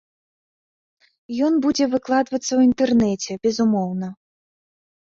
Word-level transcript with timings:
Ён 1.47 1.53
будзе 1.67 1.85
выкладвацца 1.93 2.49
ў 2.55 2.59
інтэрнэце, 2.71 3.31
безумоўна. 3.47 4.07